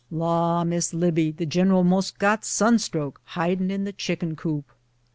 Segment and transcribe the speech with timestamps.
[0.09, 4.65] "Law, Miss Libbie, the giniral most got sunstroke hidin' in the chicken coop."